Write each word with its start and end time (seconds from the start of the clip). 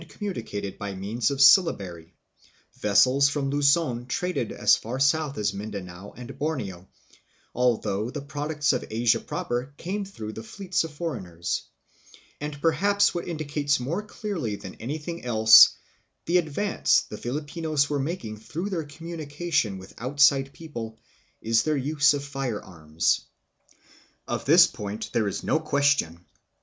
communicated 0.09 0.79
by 0.79 0.95
means 0.95 1.29
of 1.29 1.37
a 1.37 1.41
syllabary; 1.41 2.11
vessels 2.79 3.29
from 3.29 3.51
Lu 3.51 3.61
zon 3.61 4.07
traded 4.07 4.51
as 4.51 4.75
far 4.75 4.99
south 4.99 5.37
as 5.37 5.53
Mindanao 5.53 6.11
and 6.17 6.39
Borneo, 6.39 6.87
al 7.55 7.77
though 7.77 8.09
the 8.09 8.23
products 8.23 8.73
of 8.73 8.83
Asia 8.89 9.19
proper 9.19 9.75
came 9.77 10.03
through 10.03 10.33
the 10.33 10.41
fleets 10.41 10.83
of 10.83 10.91
foreigners; 10.91 11.65
and 12.39 12.59
perhaps 12.61 13.13
what 13.13 13.27
indicates 13.27 13.79
more 13.79 14.01
clearly 14.01 14.55
than 14.55 14.73
anything 14.79 15.23
else 15.23 15.77
the 16.25 16.39
advance 16.39 17.01
the 17.01 17.15
Filipinos 17.19 17.87
were 17.87 17.99
making 17.99 18.37
through 18.37 18.71
their 18.71 18.85
communication 18.85 19.77
with 19.77 19.93
outside 19.99 20.51
people 20.51 20.97
is 21.41 21.61
their 21.61 21.77
use 21.77 22.15
of 22.15 22.23
firearms. 22.25 23.25
Of 24.27 24.45
this 24.45 24.65
point 24.65 25.11
there 25.13 25.27
is 25.27 25.43
no 25.43 25.59
ques 25.59 25.85
tion. 25.89 26.25